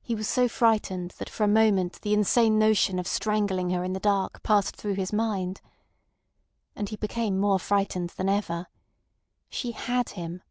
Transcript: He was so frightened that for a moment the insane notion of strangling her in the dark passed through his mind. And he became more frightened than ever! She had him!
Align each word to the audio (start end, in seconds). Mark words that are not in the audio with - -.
He 0.00 0.16
was 0.16 0.28
so 0.28 0.48
frightened 0.48 1.12
that 1.18 1.28
for 1.30 1.44
a 1.44 1.46
moment 1.46 2.00
the 2.00 2.12
insane 2.14 2.58
notion 2.58 2.98
of 2.98 3.06
strangling 3.06 3.70
her 3.70 3.84
in 3.84 3.92
the 3.92 4.00
dark 4.00 4.42
passed 4.42 4.74
through 4.74 4.94
his 4.94 5.12
mind. 5.12 5.60
And 6.74 6.88
he 6.88 6.96
became 6.96 7.38
more 7.38 7.60
frightened 7.60 8.10
than 8.16 8.28
ever! 8.28 8.66
She 9.48 9.70
had 9.70 10.08
him! 10.18 10.42